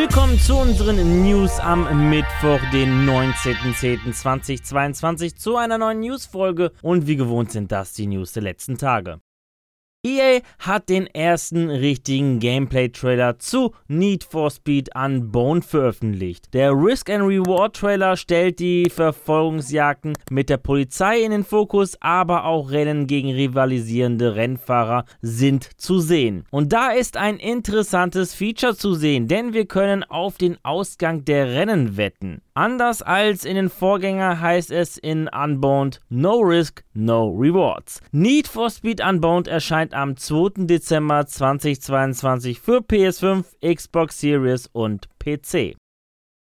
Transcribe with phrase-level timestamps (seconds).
[0.00, 7.52] Willkommen zu unseren News am Mittwoch, den 19.10.2022, zu einer neuen Newsfolge und wie gewohnt
[7.52, 9.20] sind das die News der letzten Tage.
[10.02, 16.54] EA hat den ersten richtigen Gameplay-Trailer zu Need for Speed Unbound veröffentlicht.
[16.54, 22.46] Der Risk and Reward Trailer stellt die Verfolgungsjagden mit der Polizei in den Fokus, aber
[22.46, 26.46] auch Rennen gegen rivalisierende Rennfahrer sind zu sehen.
[26.50, 31.48] Und da ist ein interessantes Feature zu sehen, denn wir können auf den Ausgang der
[31.48, 32.40] Rennen wetten.
[32.54, 38.00] Anders als in den Vorgänger heißt es in Unbound No Risk, No Rewards.
[38.10, 40.66] Need for Speed Unbound erscheint am 2.
[40.66, 45.76] Dezember 2022 für PS5, Xbox Series und PC.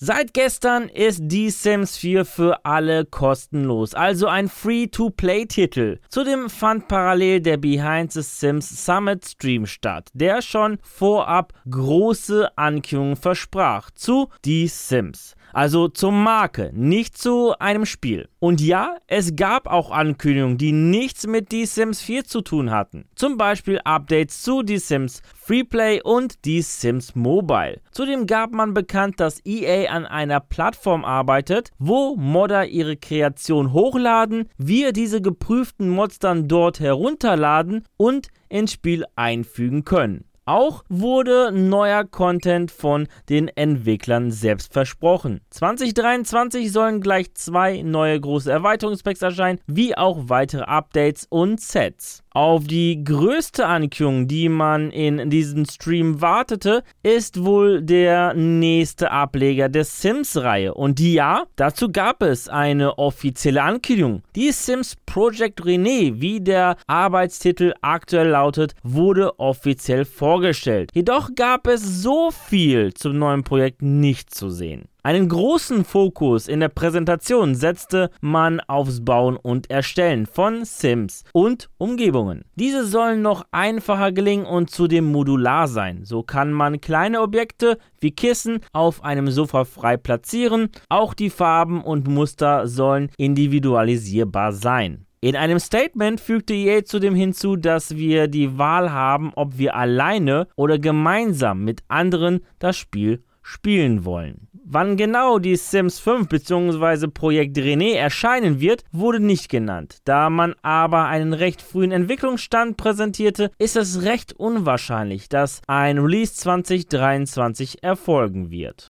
[0.00, 5.98] Seit gestern ist The Sims 4 für alle kostenlos, also ein Free-to-Play-Titel.
[6.08, 13.16] Zudem fand parallel der Behind the Sims Summit Stream statt, der schon vorab große Ankündigungen
[13.16, 15.34] versprach zu The Sims.
[15.52, 18.28] Also zur Marke, nicht zu einem Spiel.
[18.38, 23.08] Und ja, es gab auch Ankündigungen, die nichts mit The Sims 4 zu tun hatten.
[23.16, 27.80] Zum Beispiel Updates zu The Sims Freeplay und The Sims Mobile.
[27.90, 34.48] Zudem gab man bekannt, dass EA an einer Plattform arbeitet, wo Modder ihre Kreation hochladen,
[34.56, 40.28] wir diese geprüften Mods dann dort herunterladen und ins Spiel einfügen können.
[40.48, 45.42] Auch wurde neuer Content von den Entwicklern selbst versprochen.
[45.50, 52.22] 2023 sollen gleich zwei neue große Erweiterungspacks erscheinen, wie auch weitere Updates und Sets.
[52.30, 59.68] Auf die größte Ankündigung, die man in diesem Stream wartete, ist wohl der nächste Ableger
[59.68, 60.74] der Sims-Reihe.
[60.74, 64.22] Und ja, dazu gab es eine offizielle Ankündigung.
[64.36, 70.90] Die Sims Project René, wie der Arbeitstitel aktuell lautet, wurde offiziell vorgestellt.
[70.94, 74.88] Jedoch gab es so viel zum neuen Projekt nicht zu sehen.
[75.08, 81.70] Einen großen Fokus in der Präsentation setzte man aufs Bauen und Erstellen von Sims und
[81.78, 82.44] Umgebungen.
[82.56, 86.04] Diese sollen noch einfacher gelingen und zudem modular sein.
[86.04, 90.68] So kann man kleine Objekte wie Kissen auf einem Sofa frei platzieren.
[90.90, 95.06] Auch die Farben und Muster sollen individualisierbar sein.
[95.22, 100.48] In einem Statement fügte EA zudem hinzu, dass wir die Wahl haben, ob wir alleine
[100.54, 104.47] oder gemeinsam mit anderen das Spiel spielen wollen.
[104.70, 107.06] Wann genau die Sims 5 bzw.
[107.06, 110.00] Projekt René erscheinen wird, wurde nicht genannt.
[110.04, 116.34] Da man aber einen recht frühen Entwicklungsstand präsentierte, ist es recht unwahrscheinlich, dass ein Release
[116.34, 118.88] 2023 erfolgen wird.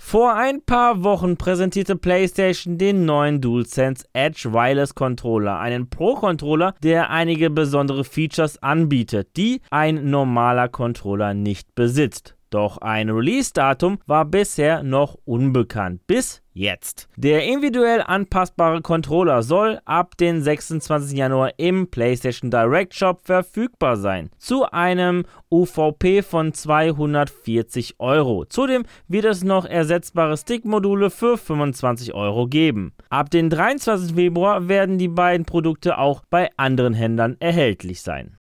[0.00, 7.10] Vor ein paar Wochen präsentierte PlayStation den neuen DualSense Edge Wireless Controller, einen Pro-Controller, der
[7.10, 12.36] einige besondere Features anbietet, die ein normaler Controller nicht besitzt.
[12.50, 16.06] Doch ein Release-Datum war bisher noch unbekannt.
[16.06, 17.08] Bis jetzt.
[17.16, 21.16] Der individuell anpassbare Controller soll ab dem 26.
[21.18, 24.30] Januar im PlayStation Direct Shop verfügbar sein.
[24.38, 28.44] Zu einem UVP von 240 Euro.
[28.44, 32.92] Zudem wird es noch ersetzbare Stick-Module für 25 Euro geben.
[33.10, 34.14] Ab dem 23.
[34.14, 38.36] Februar werden die beiden Produkte auch bei anderen Händlern erhältlich sein.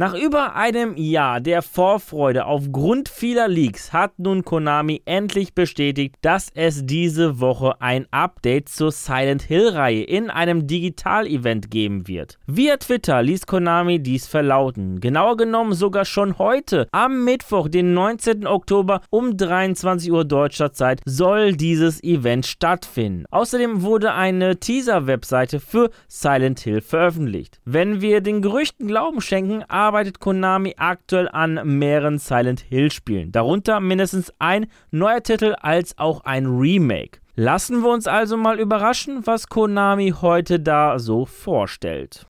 [0.00, 6.48] Nach über einem Jahr der Vorfreude aufgrund vieler Leaks hat nun Konami endlich bestätigt, dass
[6.54, 12.38] es diese Woche ein Update zur Silent Hill-Reihe in einem Digital-Event geben wird.
[12.46, 15.00] Via Twitter ließ Konami dies verlauten.
[15.00, 18.46] Genauer genommen sogar schon heute, am Mittwoch, den 19.
[18.46, 23.26] Oktober um 23 Uhr deutscher Zeit, soll dieses Event stattfinden.
[23.30, 27.60] Außerdem wurde eine Teaser-Webseite für Silent Hill veröffentlicht.
[27.66, 33.80] Wenn wir den Gerüchten Glauben schenken, arbeitet Konami aktuell an mehreren Silent Hill Spielen, darunter
[33.80, 37.18] mindestens ein neuer Titel als auch ein Remake.
[37.34, 42.29] Lassen wir uns also mal überraschen, was Konami heute da so vorstellt.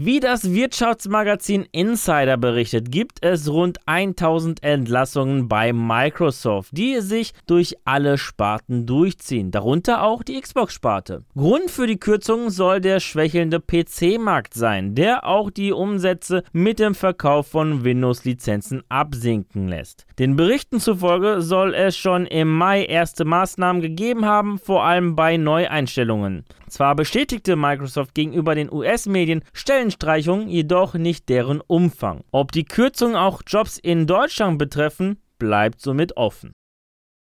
[0.00, 7.74] Wie das Wirtschaftsmagazin Insider berichtet, gibt es rund 1000 Entlassungen bei Microsoft, die sich durch
[7.84, 11.24] alle Sparten durchziehen, darunter auch die Xbox-Sparte.
[11.36, 16.94] Grund für die Kürzungen soll der schwächelnde PC-Markt sein, der auch die Umsätze mit dem
[16.94, 20.06] Verkauf von Windows-Lizenzen absinken lässt.
[20.20, 25.36] Den Berichten zufolge soll es schon im Mai erste Maßnahmen gegeben haben, vor allem bei
[25.36, 26.44] Neueinstellungen.
[26.68, 29.42] Zwar bestätigte Microsoft gegenüber den US-Medien
[29.90, 32.24] Stellenstreichungen, jedoch nicht deren Umfang.
[32.30, 36.52] Ob die Kürzungen auch Jobs in Deutschland betreffen, bleibt somit offen.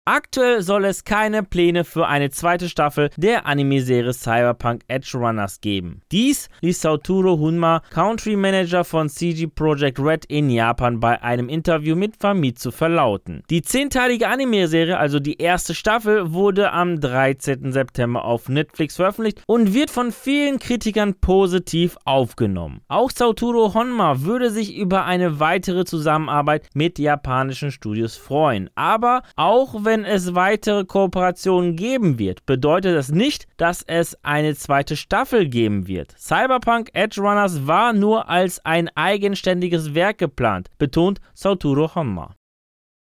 [0.09, 5.99] Aktuell soll es keine Pläne für eine zweite Staffel der Anime-Serie Cyberpunk Edge Runners geben.
[6.13, 11.97] Dies ließ Sauturo Hunma, Country Manager von CG Projekt Red in Japan, bei einem Interview
[11.97, 13.43] mit Famitsu verlauten.
[13.49, 17.73] Die zehnteilige Anime-Serie, also die erste Staffel, wurde am 13.
[17.73, 22.79] September auf Netflix veröffentlicht und wird von vielen Kritikern positiv aufgenommen.
[22.87, 28.69] Auch Sauturo Honma würde sich über eine weitere Zusammenarbeit mit japanischen Studios freuen.
[28.75, 34.53] Aber auch wenn wenn es weitere Kooperationen geben wird, bedeutet das nicht, dass es eine
[34.53, 36.13] zweite Staffel geben wird.
[36.19, 42.35] Cyberpunk Edge Runners war nur als ein eigenständiges Werk geplant, betont Sauturo Honma.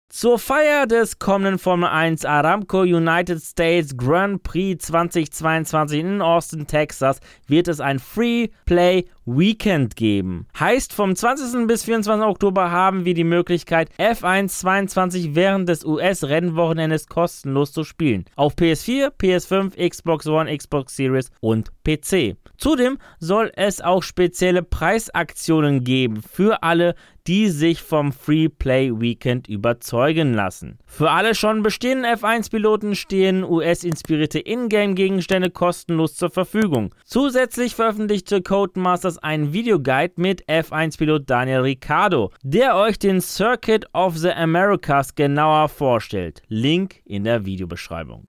[0.08, 7.18] Zur Feier des kommenden Formel 1 Aramco United States Grand Prix 2022 in Austin, Texas,
[7.48, 10.46] wird es ein Free Play Weekend geben.
[10.58, 11.66] Heißt, vom 20.
[11.66, 12.24] bis 24.
[12.24, 18.24] Oktober haben wir die Möglichkeit, F1 22 während des US-Rennwochenendes kostenlos zu spielen.
[18.36, 22.36] Auf PS4, PS5, Xbox One, Xbox Series und PC.
[22.56, 26.94] Zudem soll es auch spezielle Preisaktionen geben für alle,
[27.26, 30.78] die sich vom Free Play Weekend überzeugen lassen.
[30.86, 36.94] Für alle schon bestehenden F1-Piloten stehen US-inspirierte Ingame-Gegenstände kostenlos zur Verfügung.
[37.04, 44.30] Zusätzlich veröffentlichte Codemasters einen Videoguide mit F1-Pilot Daniel Ricciardo, der euch den Circuit of the
[44.30, 46.42] Americas genauer vorstellt.
[46.48, 48.28] Link in der Videobeschreibung.